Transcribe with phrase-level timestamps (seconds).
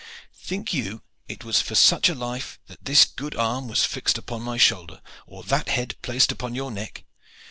[0.33, 4.41] Think you it was for such a life that this good arm was fixed upon
[4.41, 7.03] my shoulder, or that head placed upon your neck?